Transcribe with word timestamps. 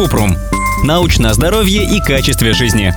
Купрум. 0.00 0.34
Научное 0.82 1.34
здоровье 1.34 1.84
и 1.84 2.00
качестве 2.00 2.54
жизни. 2.54 2.94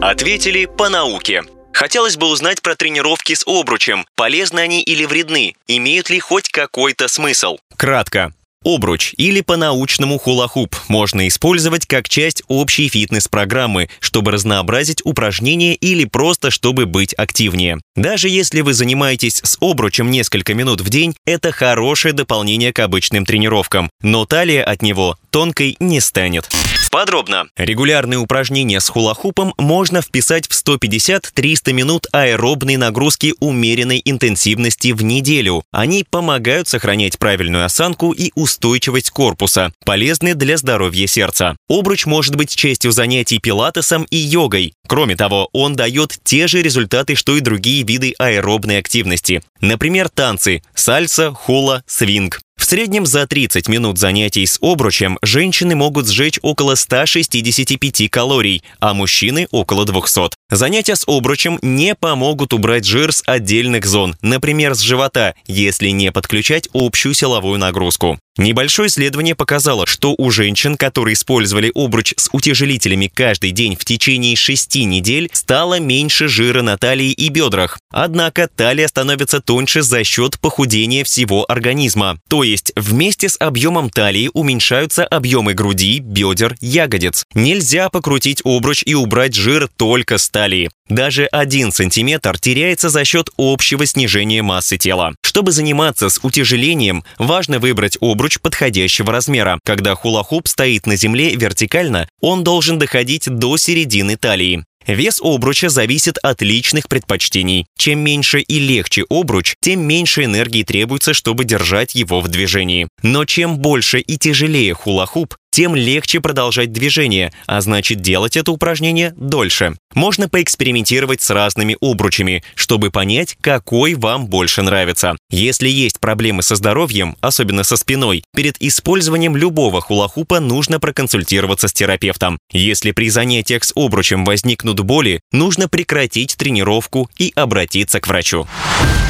Ответили 0.00 0.64
по 0.64 0.88
науке. 0.88 1.44
Хотелось 1.72 2.16
бы 2.16 2.26
узнать 2.26 2.62
про 2.62 2.74
тренировки 2.74 3.32
с 3.34 3.46
обручем. 3.46 4.04
Полезны 4.16 4.58
они 4.58 4.82
или 4.82 5.04
вредны? 5.04 5.54
Имеют 5.68 6.10
ли 6.10 6.18
хоть 6.18 6.48
какой-то 6.48 7.06
смысл? 7.06 7.58
Кратко. 7.76 8.32
Обруч 8.68 9.14
или 9.16 9.40
по-научному 9.40 10.18
хулахуп 10.18 10.76
можно 10.88 11.26
использовать 11.26 11.86
как 11.86 12.06
часть 12.06 12.42
общей 12.48 12.88
фитнес-программы, 12.88 13.88
чтобы 13.98 14.30
разнообразить 14.30 15.00
упражнения 15.06 15.74
или 15.74 16.04
просто 16.04 16.50
чтобы 16.50 16.84
быть 16.84 17.14
активнее. 17.14 17.78
Даже 17.96 18.28
если 18.28 18.60
вы 18.60 18.74
занимаетесь 18.74 19.40
с 19.42 19.56
обручем 19.62 20.10
несколько 20.10 20.52
минут 20.52 20.82
в 20.82 20.90
день, 20.90 21.14
это 21.24 21.50
хорошее 21.50 22.12
дополнение 22.12 22.74
к 22.74 22.80
обычным 22.80 23.24
тренировкам, 23.24 23.88
но 24.02 24.26
талия 24.26 24.62
от 24.64 24.82
него 24.82 25.16
тонкой 25.30 25.76
не 25.80 26.00
станет. 26.00 26.50
Подробно. 26.90 27.48
Регулярные 27.56 28.18
упражнения 28.18 28.80
с 28.80 28.88
хулахупом 28.88 29.54
можно 29.58 30.02
вписать 30.02 30.46
в 30.48 30.52
150-300 30.52 31.72
минут 31.72 32.06
аэробной 32.12 32.76
нагрузки 32.76 33.34
умеренной 33.40 34.00
интенсивности 34.04 34.92
в 34.92 35.02
неделю. 35.02 35.64
Они 35.70 36.04
помогают 36.08 36.68
сохранять 36.68 37.18
правильную 37.18 37.64
осанку 37.64 38.12
и 38.12 38.30
устойчивость 38.34 39.10
корпуса, 39.10 39.72
полезны 39.84 40.34
для 40.34 40.56
здоровья 40.56 41.06
сердца. 41.06 41.56
Обруч 41.68 42.06
может 42.06 42.36
быть 42.36 42.54
частью 42.54 42.92
занятий 42.92 43.38
пилатесом 43.38 44.04
и 44.10 44.16
йогой. 44.16 44.74
Кроме 44.86 45.16
того, 45.16 45.48
он 45.52 45.76
дает 45.76 46.18
те 46.24 46.46
же 46.46 46.62
результаты, 46.62 47.14
что 47.14 47.36
и 47.36 47.40
другие 47.40 47.82
виды 47.82 48.14
аэробной 48.18 48.78
активности. 48.78 49.42
Например, 49.60 50.08
танцы– 50.08 50.62
сальса, 50.74 51.32
хула, 51.32 51.82
свинг. 51.86 52.40
Среднем 52.68 53.06
за 53.06 53.26
30 53.26 53.66
минут 53.70 53.96
занятий 53.96 54.44
с 54.44 54.58
обручем 54.60 55.18
женщины 55.22 55.74
могут 55.74 56.06
сжечь 56.06 56.38
около 56.42 56.74
165 56.74 58.10
калорий, 58.10 58.62
а 58.78 58.92
мужчины– 58.92 59.48
около 59.50 59.86
200. 59.86 60.32
Занятия 60.50 60.94
с 60.94 61.08
обручем 61.08 61.58
не 61.62 61.94
помогут 61.94 62.52
убрать 62.52 62.84
жир 62.84 63.10
с 63.10 63.22
отдельных 63.24 63.86
зон, 63.86 64.16
например, 64.20 64.74
с 64.74 64.80
живота, 64.80 65.34
если 65.46 65.88
не 65.88 66.12
подключать 66.12 66.68
общую 66.74 67.14
силовую 67.14 67.58
нагрузку. 67.58 68.18
Небольшое 68.38 68.88
исследование 68.88 69.34
показало, 69.34 69.84
что 69.84 70.14
у 70.16 70.30
женщин, 70.30 70.76
которые 70.76 71.14
использовали 71.14 71.72
обруч 71.74 72.14
с 72.16 72.28
утяжелителями 72.32 73.10
каждый 73.12 73.50
день 73.50 73.74
в 73.74 73.84
течение 73.84 74.36
6 74.36 74.76
недель, 74.76 75.28
стало 75.32 75.80
меньше 75.80 76.28
жира 76.28 76.62
на 76.62 76.78
талии 76.78 77.10
и 77.10 77.30
бедрах. 77.30 77.80
Однако 77.90 78.48
талия 78.48 78.86
становится 78.86 79.40
тоньше 79.40 79.82
за 79.82 80.04
счет 80.04 80.38
похудения 80.38 81.02
всего 81.02 81.46
организма. 81.48 82.20
То 82.28 82.44
есть 82.44 82.72
вместе 82.76 83.28
с 83.28 83.36
объемом 83.40 83.90
талии 83.90 84.30
уменьшаются 84.32 85.04
объемы 85.04 85.54
груди, 85.54 85.98
бедер, 85.98 86.54
ягодиц. 86.60 87.24
Нельзя 87.34 87.88
покрутить 87.88 88.42
обруч 88.44 88.84
и 88.86 88.94
убрать 88.94 89.34
жир 89.34 89.68
только 89.76 90.16
с 90.16 90.30
талии. 90.30 90.70
Даже 90.88 91.26
1 91.26 91.72
сантиметр 91.72 92.38
теряется 92.38 92.88
за 92.88 93.04
счет 93.04 93.30
общего 93.36 93.84
снижения 93.84 94.42
массы 94.42 94.78
тела. 94.78 95.14
Чтобы 95.22 95.52
заниматься 95.52 96.08
с 96.08 96.20
утяжелением, 96.22 97.04
важно 97.18 97.58
выбрать 97.58 97.98
обруч 98.00 98.27
подходящего 98.36 99.10
размера. 99.10 99.58
Когда 99.64 99.94
хула-хуп 99.94 100.46
стоит 100.46 100.86
на 100.86 100.96
земле 100.96 101.34
вертикально, 101.34 102.08
он 102.20 102.44
должен 102.44 102.78
доходить 102.78 103.28
до 103.28 103.56
середины 103.56 104.16
талии. 104.16 104.64
Вес 104.86 105.20
обруча 105.22 105.68
зависит 105.68 106.16
от 106.22 106.40
личных 106.40 106.88
предпочтений. 106.88 107.66
Чем 107.76 108.00
меньше 108.00 108.40
и 108.40 108.58
легче 108.58 109.04
обруч, 109.10 109.54
тем 109.60 109.82
меньше 109.82 110.24
энергии 110.24 110.62
требуется, 110.62 111.12
чтобы 111.12 111.44
держать 111.44 111.94
его 111.94 112.20
в 112.20 112.28
движении. 112.28 112.88
Но 113.02 113.26
чем 113.26 113.58
больше 113.58 114.00
и 114.00 114.16
тяжелее 114.16 114.72
хула-хуп, 114.72 115.34
тем 115.50 115.74
легче 115.74 116.20
продолжать 116.20 116.72
движение, 116.72 117.32
а 117.46 117.60
значит 117.60 118.00
делать 118.00 118.36
это 118.36 118.52
упражнение 118.52 119.12
дольше. 119.16 119.76
Можно 119.94 120.28
поэкспериментировать 120.28 121.22
с 121.22 121.30
разными 121.30 121.76
обручами, 121.80 122.44
чтобы 122.54 122.90
понять, 122.90 123.36
какой 123.40 123.94
вам 123.94 124.26
больше 124.26 124.62
нравится. 124.62 125.16
Если 125.30 125.68
есть 125.68 125.98
проблемы 125.98 126.42
со 126.42 126.56
здоровьем, 126.56 127.16
особенно 127.20 127.64
со 127.64 127.76
спиной, 127.76 128.22
перед 128.34 128.60
использованием 128.60 129.36
любого 129.36 129.80
хулахупа 129.80 130.40
нужно 130.40 130.78
проконсультироваться 130.78 131.68
с 131.68 131.72
терапевтом. 131.72 132.38
Если 132.52 132.92
при 132.92 133.08
занятиях 133.08 133.64
с 133.64 133.72
обручем 133.74 134.24
возникнут 134.24 134.80
боли, 134.80 135.20
нужно 135.32 135.68
прекратить 135.68 136.36
тренировку 136.36 137.10
и 137.18 137.32
обратиться 137.34 138.00
к 138.00 138.06
врачу. 138.06 138.46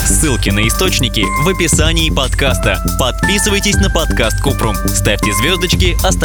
Ссылки 0.06 0.48
на 0.48 0.66
источники 0.66 1.22
в 1.42 1.48
описании 1.48 2.08
подкаста. 2.08 2.82
Подписывайтесь 2.98 3.76
на 3.76 3.90
подкаст 3.90 4.40
Купрум, 4.40 4.74
ставьте 4.86 5.32
звездочки, 5.34 5.96